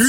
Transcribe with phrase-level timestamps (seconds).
[0.00, 0.06] 今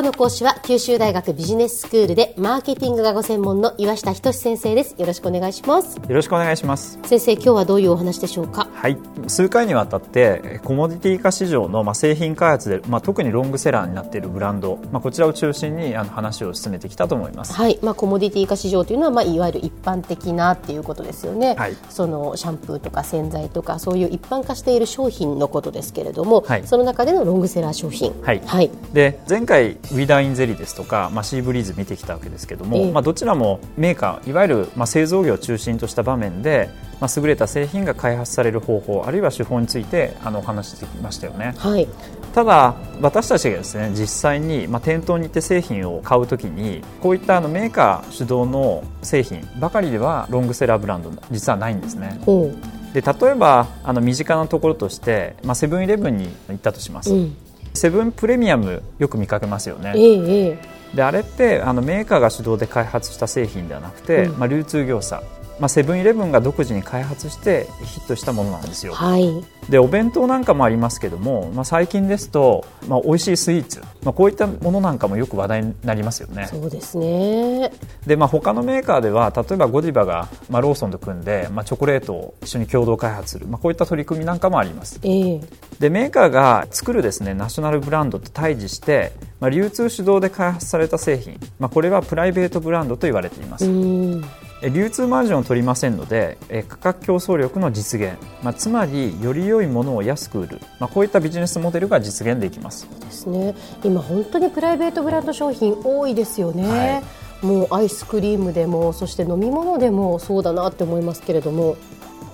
[0.00, 4.94] 日の講師は九州大学ビジネススクールでマーケティングがご専門の岩下仁先生です。
[4.96, 5.96] よろしくお願いします。
[5.96, 7.00] よろしくお願いします。
[7.02, 8.65] 先生今日はどういうお話でしょうか？
[8.76, 8.98] はい。
[9.26, 17.54] 数回にわたってコモディティ化市場のまあ製品開発でまあ特にロングセラーになっているブランドまあこちらを中心にあの話を進めてきたと思います。
[17.54, 17.78] はい。
[17.82, 21.76] まあコモディティ化市場というのはまあいわゆる一般的なっていうことですよね、はい。
[21.88, 26.66] そのシャンプーとか洗剤とかそういう一般化している商品のことですけれども、はい。
[26.66, 28.12] その中でのロングセラー商品。
[28.22, 28.42] はい。
[28.44, 28.70] はい。
[28.92, 32.92] で前回ウィダーインゼリーですとか、まあ、シーブリーズ見てきたわけですけども、ええ。
[32.92, 36.68] まあ、どちらもメーカーいわゆる、まあ、製造業を中心とした場面で、
[37.00, 41.54] まあ、優れた製品が開発される方法あるいは手法についてあのお話ししてきましたよね。
[41.58, 41.86] はい。
[42.34, 52.20] ただ私たちがですね実際に、まあ、店頭に行って製品を買うときにこういったあのメーカー主導の製品ばかりではロングセラーブランド実はないんですね。
[52.24, 52.50] ほ
[52.92, 57.36] で例えばあの身近なところとして、まあ、セブンイレブンに行ったとします、う、うん、
[57.74, 59.92] セブンプレミアムよく見かけますよね。
[59.94, 60.58] ええええ。
[60.94, 64.38] であれってあのメーカーが主導で開発した製品ではなくて、うん。
[64.38, 65.22] まあ、流通業者、
[65.58, 68.92] まあ、セブンイレブンが独自に開発してヒットしたものなんですよ。
[68.92, 69.44] はい。
[69.70, 76.46] でお弁当なんかもありますけども、まあ、最近ですと、まあ、美味しいスイーツ、まあ、こういったものなんかもよく話題になりますよね。
[76.46, 77.72] そうですね。
[78.06, 85.00] で、まあ、他のメーカーでは例えばゴディバが、まあ、ローソンと組んで、まあ、チョコレートを一緒に共同開発する、まあ、こういった取り組みなんかもあります。
[85.02, 85.40] ええ。
[85.80, 94.24] でメーカーが作るですねナショナルブランドと対峙して、まあ、流通主導で開発された製品、まあ、これはプライベートブランドと言われています、うん。
[94.24, 102.88] え流通マージンを取りませんのでえ価格競争力の実現、まあ、つまりより良いものを安く売る、まあ、こういったビジネスモデルが実現できます。
[103.00, 103.54] ですね。
[103.84, 107.02] 今本当にプライベートブランド商品多いですよね、
[107.42, 111.76] もうアイスクリームでもそして飲み物でもそうだなって思いますけれども。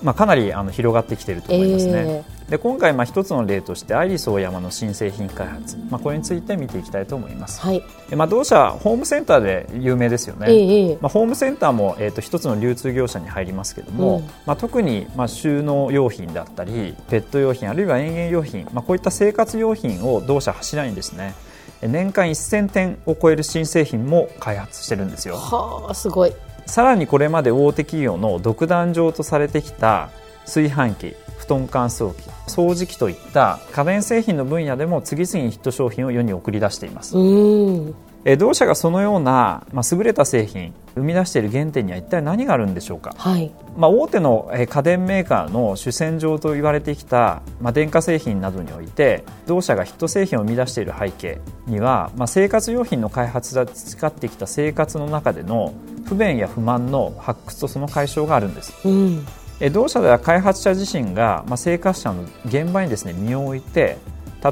[0.01, 7.81] まあ、かなりあの広がってきていると思いますね、えで今回まあ一つの例としてアイリスオーヤマの新製品開発、まあ、これについて見ていきたいと思います、はい。
[8.11, 14.25] でまあ、同社ホームセンターで有名ですよね、ええまあ、ホームセンターも、えー、と一つの流通業者に入りますけども、うん。
[14.45, 21.33] まあ、特に、まあ、収納用品だったりペット用品あるいは園芸用品、まあ、こういった生活用品を同社柱にですね。
[21.81, 25.37] え年間1000点を超える新製品も開発してるんですよ。
[25.37, 26.33] はあすごい。
[26.67, 30.11] さらにこれまで大手企業の独壇場とされてきた
[30.45, 37.17] 炊飯器布団乾燥機掃除機といった家電製品の分野でも次々にヒット商品を世に送り出しています。
[37.17, 37.95] うん。
[38.25, 43.51] えー同社がそのような、まあ、優れた製品生み出している原点には一体何があるんでしょうか、はい。
[43.75, 55.73] まあ、大手のえー家電メーカーの主戦場と言われてきた、まあ、電化製品などにおいて同社がヒット製品を生み出している背景には、まあ、生活用品の開発で培ってきた生活の中での
[56.05, 58.73] 不便や不満の発掘とその解消があるんです。
[58.87, 59.25] うん。
[59.25, 63.97] えー同社では開発者自身が、まあ、生活者の現場にですね身を置いて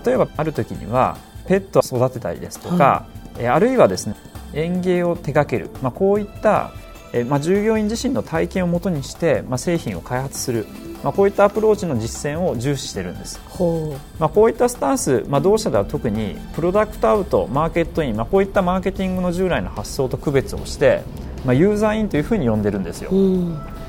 [0.05, 1.17] 例えばある時には
[1.47, 3.05] ペットを育てたりですとか、は
[3.37, 4.15] えーあるいはですね
[4.53, 6.71] 園芸を手掛ける、まあ、こういった、
[7.13, 10.67] えーまあ、従業員自身の体験をもとにして、まあ、製品を開発する、
[11.03, 21.03] まあ、こういったアプローチの実践を重視しているんです、ほまあ、こういったスタンス、まあ、同社では特にプロダクトアウトマーケットイン、まあ、こういったマーケティングの従来の発想と区別をして、
[21.45, 23.09] まあ、ユーザーインというふうに呼んでるんですよ。
[23.11, 23.51] ううん。
[23.53, 23.80] えー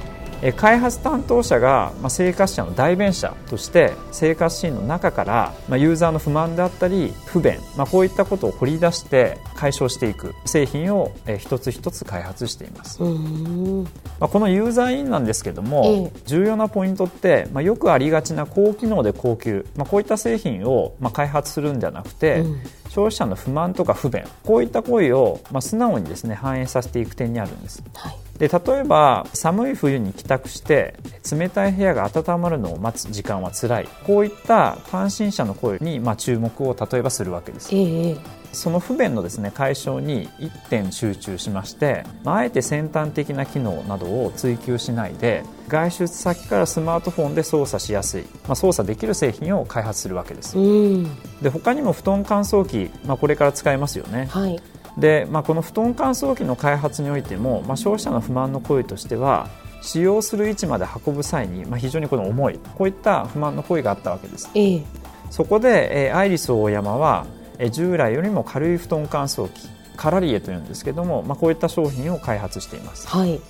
[0.51, 13.83] 開発担当者が、まあ、生活者の代弁者として生活シーンの中から、まあ、ユーザーの不満であったり不便、まあ、こういったことを掘り出して解消していく製品を、えー一つ一つ開発しています、うん。
[14.19, 16.21] まあ、このユーザーインなんですけども、ええ。
[16.25, 22.63] 重要なポイントって、まあ、よくありがちな高機能で高級、まあ、こういった製品を、まあ、開発するんではなくて、うん。
[22.89, 27.83] 消費者の不満とか不便こういった声を、まあ、素直にですね反映させていく点にあるんです。
[27.95, 30.97] はいで例えば寒い冬に帰宅して
[31.31, 33.89] 冷たい部屋が温まるのを待つ時間は辛い。
[34.05, 37.73] こういった単身者の声に、まあ、注目を例えばするわけです。
[37.73, 38.17] えええ
[38.53, 50.59] その不便のですね解消に一点集中しまして、まあ、あえて先端的な機能などを追求しないで外出先からスマートフォンで操作しやすい、まあ、操作できる製品を開発するわけです。
[50.59, 51.05] うん。
[51.41, 54.27] で他にも布団乾燥機、まあ、これから使えますよね。
[54.27, 54.61] はい
[54.99, 59.49] で、まあ、この布団乾燥機の開発においても、まあ、消費者の不満の声としては
[59.81, 64.51] 使用する位置まで運ぶ際に、まあ、非常にこの重いこういった不満の声があったわけです。
[64.55, 64.83] ええ。
[65.31, 67.27] そこで、えーアイリスオーヤマは、
[67.59, 73.09] えー従来よりも軽い布団乾燥機カラリエというんですけども、まあ、こういった商品を開発しています。
[73.09, 73.41] はい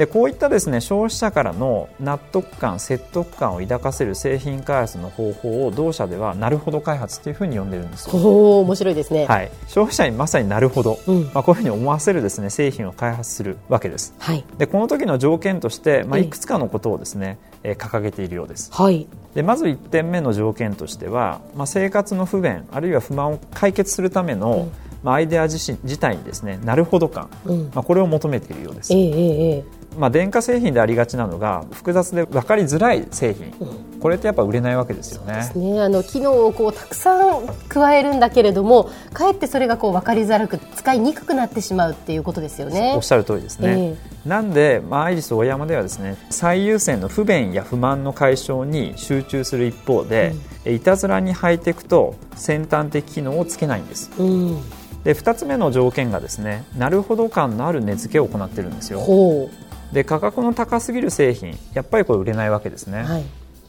[0.00, 8.16] ででこういったですね消費者からの納得感説得感を抱かせる製品開発の方法を同社ではなるほど開発というふうに呼んでるんですよ。
[8.16, 11.24] お面白いですね、はい、消費者にまさになるほど、うん。
[11.34, 14.14] まあ、こういうふうに思わせるですね製品を開発するわけです。
[14.18, 14.42] はい。
[14.56, 18.72] でこの時の条件として、まあ、ええいくつかのことをですね、えー掲げているようです。
[18.72, 19.06] はい。
[19.34, 24.70] でまず1点目の条件としては、まあ、生活の不便あるいは不満を解決するための、うん。
[25.02, 27.70] まあ、アイデア自身自体にですねなるほど感、うん。
[27.74, 28.94] まあ、これを求めているようです。
[28.94, 33.52] えええええまあ、電化製品でありがちなのが複雑で分かりづらい製品、
[34.00, 35.50] これってやっぱ売れないわけですよね。
[35.54, 35.80] えね。
[35.80, 42.94] あの機能をこうたくさん加えるんだけれどもかえってそれがこう分かりづらく使いにくくなってしまうっていうことですよね。
[42.96, 50.34] おっしゃる通りですね、なんで、まあ、アイリスオーヤマではですね最優先の不便や不満の解消に集中する一方で、
[50.64, 54.10] いたずらにハイテクと先端的機能をつけないんです。
[54.18, 54.60] うん。
[55.04, 59.00] で2つ目の条件がですねなるほど感のある値付けを行っているんですよ。
[59.00, 59.50] ほ
[59.92, 63.24] で価格の高すぎる製品やっぱりこれ売れないわけですね、うはい。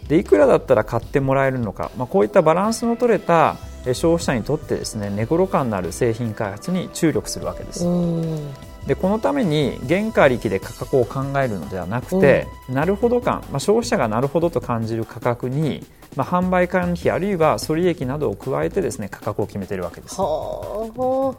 [0.07, 8.53] でいくらだったら買ってもらえるのか、まあ、こういったバランスの取れたえ消費者にとってですね値頃感のある製品開発に注力するわけです、うん。
[8.85, 15.83] でこのために原価ありきで価格を考えるのではなくて、なるほど感、まあ、消費者がなるほどと感じる価格に、
[16.15, 20.15] まあ、販売管理費あるいは処理益などを加えてですね価格を決めているわけです。
[20.19, 21.35] は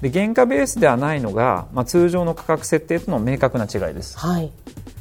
[0.00, 4.16] で原価ベースではないのが、まあ、通常の価格設定との明確な違いです。
[4.18, 4.52] あはい。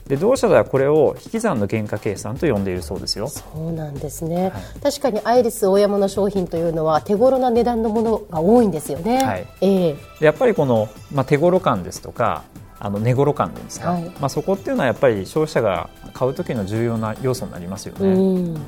[0.07, 3.27] で同社ではこれを引き算の原価計算と呼んでいるそうですよ。
[3.27, 4.53] そうなんですね、
[4.83, 9.47] 確かにアイリスオーヤマの商品というのは手頃な値段のものが多いんですよね、はい。
[9.61, 9.93] ええ。
[10.19, 12.43] でやっぱりこの、まあ、手頃感ですとか
[12.77, 14.03] あの値頃感ですか、はい。
[14.19, 18.61] まあ、そこっていうのはやっぱり消費者が買う時の重要な要素になりますよね、うん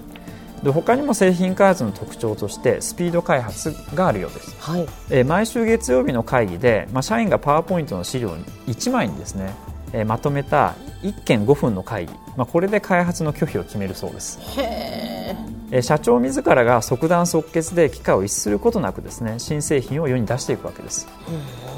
[0.63, 4.55] で他にも製品開発の特徴としてスピード開発があるようです。
[4.59, 4.87] はい。
[5.09, 8.35] えー毎週月曜日の会議で、まあ、社員がパワーポイントの資料
[8.67, 9.53] 1枚にですね、
[9.93, 14.39] えーまとめた1件5分の会議、まあ、これで開発の拒否を決めるそうです。
[14.59, 21.09] えー社長自らが即断即決で機会を逸することなくですね新製品を世に出していくわけです、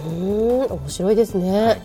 [0.06, 1.82] うん面白いですね、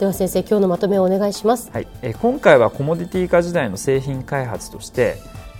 [0.00, 1.70] では先生今日のまとめをお願いします。
[1.72, 1.86] はい。
[2.02, 5.16] えー今回はコモディティ化時代の製品開発として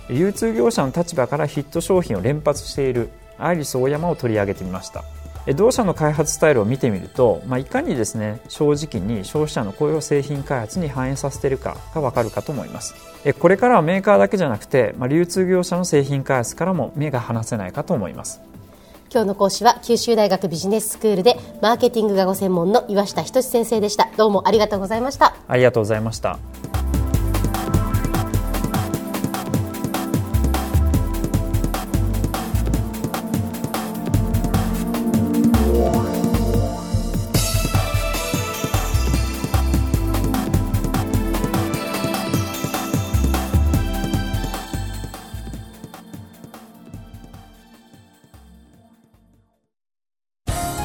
[0.09, 5.03] 流通業者の立場からヒット商品を連発しているアイリスオーヤマを取り上げてみました。
[5.47, 12.95] え同社の開発スタイルを見てみると、まあ、いかにですね正直に消費者の声を製品開発に反映させているかがわかるかと思います。
[13.23, 18.41] えこれからはメーカーだけじゃなくて、まあ、流通業者の製品開発からも目が離せないかと思います。
[19.11, 24.09] 今日の講師は九州大学ビジネススクールでマーケティングがご専門の岩下仁先生でした。
[24.17, 25.35] どうもありがとうございました。
[25.47, 26.39] ありがとうございました